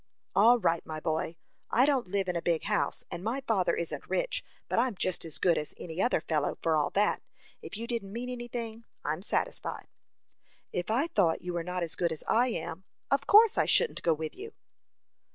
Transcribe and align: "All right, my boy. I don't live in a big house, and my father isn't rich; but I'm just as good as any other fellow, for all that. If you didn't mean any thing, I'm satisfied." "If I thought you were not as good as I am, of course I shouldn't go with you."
"All 0.35 0.57
right, 0.57 0.83
my 0.83 0.99
boy. 0.99 1.35
I 1.69 1.85
don't 1.85 2.07
live 2.07 2.27
in 2.27 2.35
a 2.35 2.41
big 2.41 2.63
house, 2.63 3.03
and 3.11 3.23
my 3.23 3.41
father 3.45 3.75
isn't 3.75 4.09
rich; 4.09 4.43
but 4.67 4.79
I'm 4.79 4.95
just 4.95 5.23
as 5.25 5.37
good 5.37 5.59
as 5.59 5.75
any 5.77 6.01
other 6.01 6.19
fellow, 6.19 6.57
for 6.59 6.75
all 6.75 6.89
that. 6.95 7.21
If 7.61 7.77
you 7.77 7.85
didn't 7.85 8.11
mean 8.11 8.27
any 8.31 8.47
thing, 8.47 8.83
I'm 9.05 9.21
satisfied." 9.21 9.85
"If 10.71 10.89
I 10.89 11.05
thought 11.05 11.43
you 11.43 11.53
were 11.53 11.61
not 11.61 11.83
as 11.83 11.93
good 11.93 12.11
as 12.11 12.23
I 12.27 12.47
am, 12.47 12.83
of 13.11 13.27
course 13.27 13.59
I 13.59 13.67
shouldn't 13.67 14.01
go 14.01 14.15
with 14.15 14.35
you." 14.35 14.53